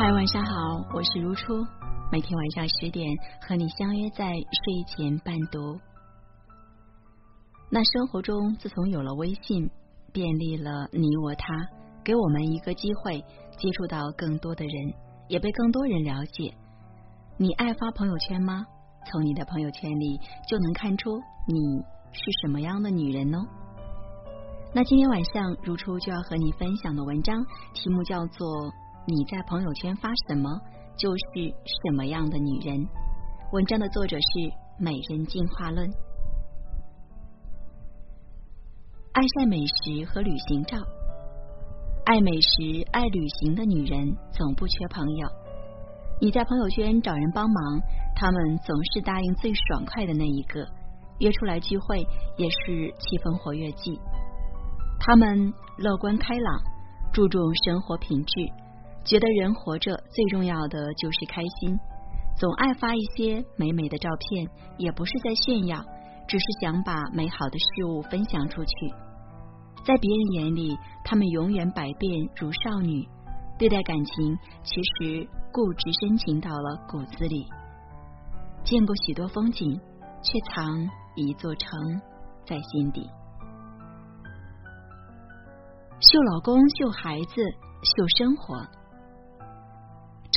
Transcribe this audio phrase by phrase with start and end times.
[0.00, 0.52] 嗨，晚上好，
[0.94, 1.52] 我是如初，
[2.12, 3.04] 每天晚上十点
[3.40, 5.76] 和你相约在睡前伴读。
[7.68, 9.68] 那生活中自从有了微信，
[10.12, 11.52] 便利了你我他，
[12.04, 13.18] 给我们一个机会
[13.58, 14.94] 接触到更多的人，
[15.26, 16.54] 也被更多人了解。
[17.36, 18.64] 你爱发朋友圈吗？
[19.10, 21.10] 从你的朋友圈里就能看出
[21.48, 23.38] 你是什么样的女人哦。
[24.72, 28.46] 那今天晚上如初就要和你分享的文章题目叫做。
[29.08, 30.50] 你在朋友圈发什么，
[30.94, 32.86] 就是什么样的女人。
[33.52, 34.26] 文章的作者是
[34.78, 35.88] 《美人进化论》。
[39.12, 40.76] 爱晒美食和旅行照，
[42.04, 45.26] 爱美食、爱旅行的女人总不缺朋友。
[46.20, 47.80] 你在朋友圈找人帮忙，
[48.14, 50.68] 他们总是答应最爽快的那一个，
[51.20, 53.98] 约出来聚会也是气氛活跃剂。
[55.00, 56.60] 他们乐观开朗，
[57.10, 58.52] 注重生活品质。
[59.08, 61.80] 觉得人活着最重要的就是开心，
[62.36, 65.82] 总爱发一些美美的照片，也不是在炫耀，
[66.28, 68.70] 只是想把美好的事物分享出去。
[69.86, 73.08] 在别人眼里，他们永远百变如少女，
[73.58, 77.46] 对待感情其实固执深情到了骨子里。
[78.62, 79.80] 见过许多风景，
[80.20, 80.86] 却藏
[81.16, 81.70] 一座城
[82.44, 83.08] 在心底。
[86.00, 87.42] 秀老公，秀孩子，
[87.82, 88.77] 秀生活。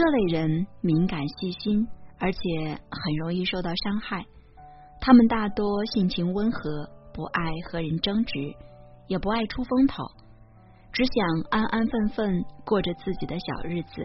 [0.00, 1.86] 这类人敏感细心，
[2.18, 2.38] 而且
[2.70, 4.24] 很容易受到伤害。
[4.98, 8.32] 他们大多性情温和，不爱和人争执，
[9.08, 10.02] 也不爱出风头，
[10.90, 11.12] 只想
[11.50, 14.02] 安安分分过着自己的小日子，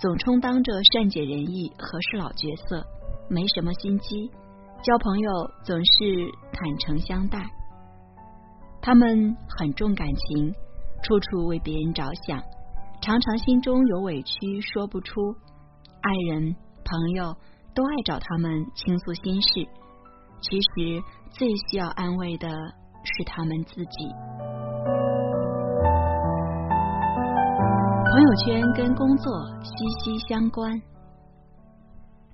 [0.00, 2.86] 总充当着善解人意和事佬角色，
[3.28, 4.30] 没什么心机，
[4.84, 5.32] 交朋友
[5.64, 7.44] 总是坦诚相待。
[8.80, 10.54] 他们很重感情，
[11.02, 12.40] 处处为别人着想。
[13.02, 15.34] 常常心中有委屈说不出，
[16.02, 16.54] 爱人
[16.84, 17.34] 朋友
[17.74, 19.48] 都爱找他们倾诉心事，
[20.40, 21.02] 其实
[21.32, 24.06] 最需要安慰的是他们自己。
[28.08, 29.32] 朋友圈跟工作
[29.64, 29.72] 息
[30.04, 30.80] 息相关，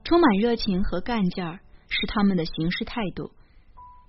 [0.04, 3.30] 充满热情和干劲儿是他们的行事态度，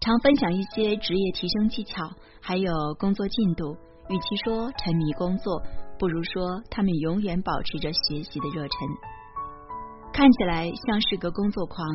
[0.02, 2.12] 常分享一些职业提升技巧，
[2.42, 3.78] 还有工作进度。
[4.10, 5.62] 与其说沉迷工作，
[6.00, 8.72] 不如说他们永远保持着学习的热忱。
[10.14, 11.86] 看起来像是个工作狂，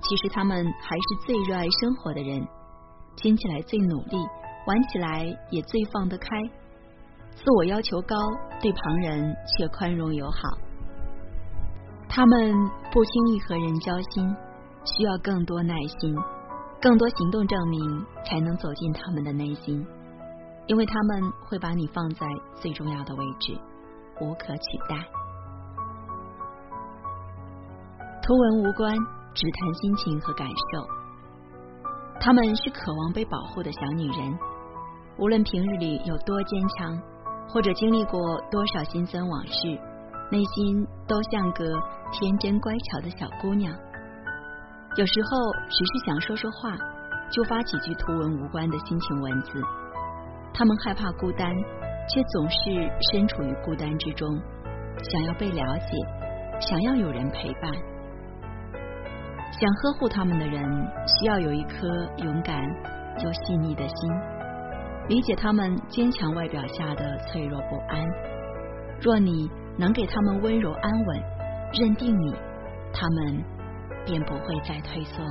[0.00, 2.42] 其实他们还是最热爱生活的人。
[3.14, 4.16] 听起来最努力，
[4.66, 6.28] 玩起来也最放得开。
[7.30, 8.16] 自我要求高，
[8.60, 10.58] 对旁人却宽容友好。
[12.08, 12.54] 他们
[12.90, 14.34] 不轻易和人交心，
[14.84, 16.14] 需要更多耐心，
[16.80, 19.86] 更多行动证明，才能走进他们的内心。
[20.66, 23.52] 因为他们会把你放在最重要的位置，
[24.22, 24.96] 无可取代。
[28.22, 28.96] 图文无关，
[29.34, 30.88] 只谈心情和感受。
[32.18, 34.38] 他们是渴望被保护的小女人，
[35.18, 36.98] 无论平日里有多坚强，
[37.50, 38.18] 或者经历过
[38.50, 39.78] 多少辛酸往事，
[40.30, 41.66] 内心都像个
[42.12, 43.70] 天真乖巧的小姑娘。
[44.96, 46.74] 有时候只是想说说话，
[47.30, 49.62] 就发几句图文无关的心情文字。
[50.54, 51.50] 他们害怕孤单，
[52.08, 54.28] 却总是身处于孤单之中，
[55.02, 55.96] 想要被了解，
[56.60, 57.72] 想要有人陪伴。
[59.52, 60.62] 想呵护他们的人，
[61.06, 61.86] 需要有一颗
[62.18, 62.62] 勇敢
[63.22, 64.10] 又细腻的心，
[65.08, 68.04] 理解他们坚强外表下的脆弱不安。
[69.00, 71.22] 若你能给他们温柔安稳，
[71.80, 72.34] 认定你，
[72.92, 73.44] 他们
[74.04, 75.22] 便不会再退缩。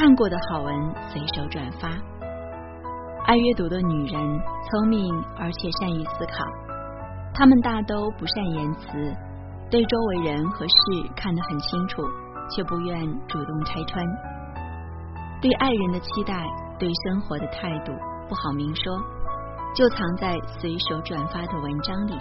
[0.00, 0.74] 看过的好文
[1.12, 1.90] 随手转发。
[3.26, 4.18] 爱阅读的女人
[4.70, 6.42] 聪明而且善于思考，
[7.34, 8.88] 她们大都不善言辞，
[9.70, 10.74] 对周围人和事
[11.14, 12.00] 看得很清楚，
[12.50, 14.02] 却不愿主动拆穿。
[15.42, 16.46] 对爱人的期待，
[16.78, 17.92] 对生活的态度
[18.26, 18.98] 不好明说，
[19.74, 22.18] 就藏在随手转发的文章里。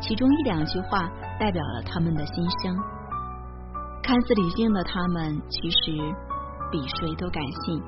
[0.00, 1.08] 其中一两句话
[1.38, 2.76] 代表了他们的心声。
[4.02, 6.12] 看似理性的他们，其实。
[6.72, 7.80] 比谁都感性，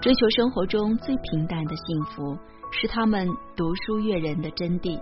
[0.00, 2.36] 追求生活中最平淡的幸福，
[2.72, 4.98] 是他们读书阅人的真谛。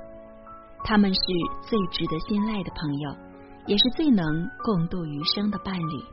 [0.82, 1.20] 他们是
[1.62, 3.16] 最值得信赖的朋友，
[3.66, 4.26] 也是最能
[4.64, 6.04] 共度余生的伴侣。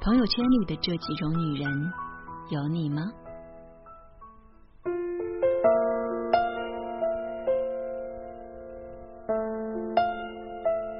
[0.00, 1.92] 朋友圈里的这几种女人，
[2.50, 3.02] 有你吗？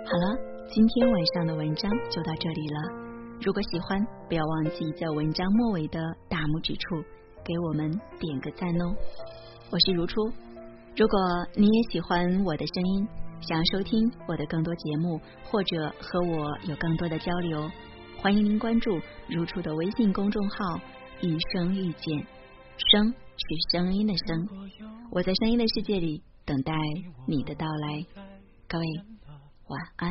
[0.05, 0.37] 好了，
[0.69, 3.14] 今天晚上的文章就到这里了。
[3.41, 7.03] 如果喜欢，不要忘记在文章末尾的大拇指处
[7.45, 8.95] 给我们点个赞哦！
[9.71, 10.21] 我是如初，
[10.97, 11.19] 如果
[11.55, 13.09] 你也喜欢我的声音，
[13.41, 17.71] 想要收听我的更多节目，或者和我有更多的交流，
[18.19, 18.99] 欢迎您关注
[19.29, 20.81] 如初的微信公众号
[21.21, 22.27] “一生遇见”，
[22.91, 24.49] 声是声音的声，
[25.11, 26.73] 我在声音的世界里等待
[27.27, 28.07] 你的到来。
[28.67, 28.87] 各位
[29.67, 30.11] 晚安。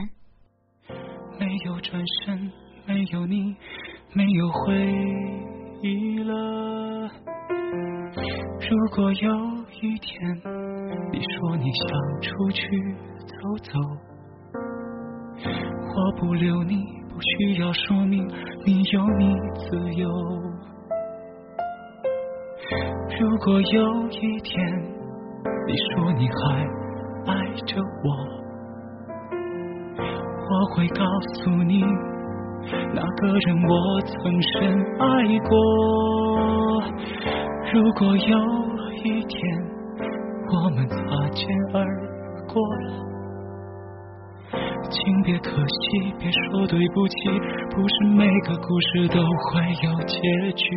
[1.40, 2.52] 没有转身，
[2.86, 3.56] 没有你，
[4.14, 4.74] 没有回
[5.82, 7.10] 忆了。
[8.70, 9.30] 如果有
[9.82, 10.42] 一天。
[11.12, 11.88] 你说你想
[12.22, 12.66] 出去
[13.20, 13.80] 走走，
[15.44, 18.28] 我不留你，不需要说明，
[18.66, 20.10] 你有你自由。
[23.20, 24.82] 如果有一天
[25.68, 26.66] 你说你还
[27.32, 28.10] 爱着我，
[30.50, 31.06] 我会告
[31.36, 31.84] 诉你，
[32.94, 33.72] 那个人我
[34.02, 34.52] 曾深
[35.00, 35.04] 爱
[35.48, 35.52] 过。
[37.74, 38.38] 如果有
[39.04, 39.74] 一天。
[40.56, 40.96] 我们擦
[41.30, 41.84] 肩而
[42.46, 42.54] 过，
[44.88, 47.16] 请别可惜，别说对不起，
[47.72, 50.20] 不是每个故事都会有结
[50.52, 50.68] 局。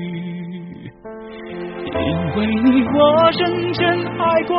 [1.92, 2.00] 因
[2.36, 3.84] 为你，我认真
[4.18, 4.56] 爱过，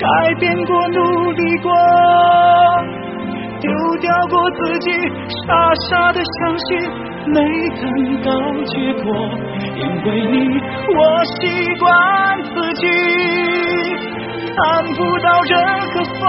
[0.00, 1.70] 改变过，努力过，
[3.60, 3.70] 丢
[4.00, 4.90] 掉过自己，
[5.46, 5.48] 傻
[5.88, 6.68] 傻的相信，
[7.26, 7.36] 没
[7.80, 7.82] 等
[8.22, 8.28] 到
[8.64, 9.06] 结果。
[9.76, 10.34] 因为你，
[10.96, 10.98] 我
[11.36, 11.38] 习
[11.78, 11.84] 惯
[12.42, 12.82] 自己。
[14.52, 14.58] 看
[14.94, 15.52] 不到任
[15.92, 16.20] 何风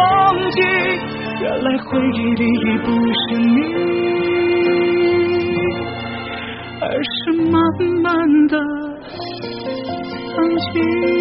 [0.51, 0.60] 景，
[1.42, 2.88] 原来回忆里已不
[3.19, 3.57] 是你，
[6.81, 7.19] 而是
[7.50, 7.54] 慢
[8.01, 8.07] 慢
[8.48, 8.54] 的
[10.36, 11.21] 曾经。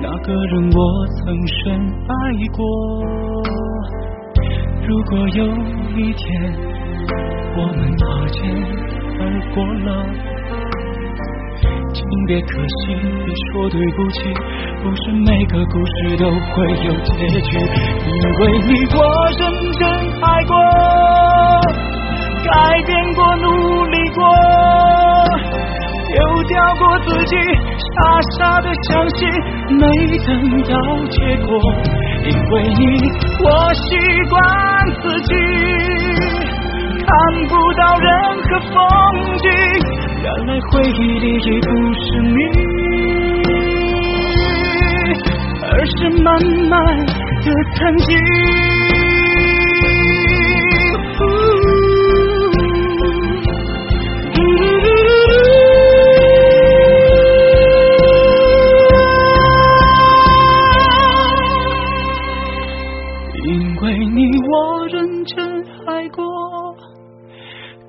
[0.00, 0.78] 那个人我
[1.16, 1.56] 曾深
[2.08, 2.12] 爱
[2.56, 2.58] 过。
[4.86, 5.44] 如果有
[5.96, 6.24] 一天
[7.56, 8.36] 我们擦肩
[9.20, 9.22] 而
[9.54, 9.88] 过了，
[11.92, 11.96] 请
[12.26, 12.94] 别可惜，
[13.24, 14.16] 别说对不起，
[14.82, 17.48] 不是每个故事都会有结局。
[18.06, 18.98] 因为你我
[19.38, 19.40] 认
[19.78, 19.82] 真
[20.22, 20.54] 爱过，
[22.44, 23.46] 改变过，努
[23.86, 24.18] 力过。
[26.08, 27.36] 丢掉过自己，
[27.98, 28.04] 傻
[28.38, 29.18] 傻的相信，
[29.76, 29.82] 没
[30.24, 30.28] 等
[30.62, 30.72] 到
[31.10, 31.50] 结果。
[32.24, 32.80] 因为你，
[33.42, 33.86] 我习
[34.30, 34.34] 惯
[35.02, 35.30] 自己，
[37.00, 37.08] 看
[37.48, 38.06] 不到任
[38.44, 38.74] 何风
[39.38, 39.44] 景。
[40.22, 42.38] 原来回忆里已不是你，
[45.62, 46.26] 而是慢
[46.68, 48.67] 慢的曾经。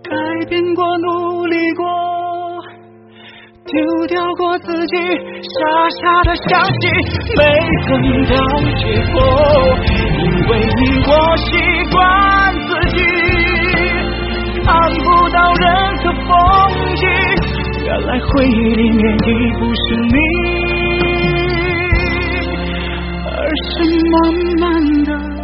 [0.09, 0.15] 改
[0.49, 1.85] 变过，努力过
[3.65, 5.59] 丢掉过自己，傻
[6.01, 6.89] 傻的相信，
[7.37, 7.41] 没
[7.87, 7.91] 等
[8.25, 8.33] 到
[8.79, 8.83] 结
[9.13, 9.15] 果。
[10.17, 11.47] 因为你，我习
[11.91, 11.97] 惯
[12.67, 12.97] 自己，
[14.65, 14.67] 看
[14.97, 16.27] 不到任何风
[16.95, 17.05] 景。
[17.85, 19.27] 原来回忆里面已
[19.59, 20.17] 不是你，
[23.25, 23.29] 而
[23.69, 23.71] 是
[24.09, 24.17] 慢
[24.59, 24.63] 慢
[25.03, 25.38] 的。